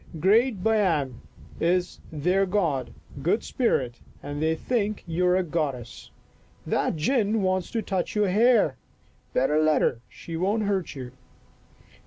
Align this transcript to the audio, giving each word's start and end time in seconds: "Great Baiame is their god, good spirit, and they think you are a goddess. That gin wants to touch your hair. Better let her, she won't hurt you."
"Great 0.29 0.63
Baiame 0.63 1.13
is 1.59 1.99
their 2.11 2.47
god, 2.47 2.91
good 3.21 3.43
spirit, 3.43 4.01
and 4.23 4.41
they 4.41 4.55
think 4.55 5.03
you 5.05 5.27
are 5.27 5.37
a 5.37 5.43
goddess. 5.43 6.09
That 6.65 6.95
gin 6.95 7.43
wants 7.43 7.69
to 7.69 7.83
touch 7.83 8.15
your 8.15 8.29
hair. 8.29 8.77
Better 9.33 9.61
let 9.61 9.83
her, 9.83 10.01
she 10.09 10.35
won't 10.35 10.63
hurt 10.63 10.95
you." 10.95 11.11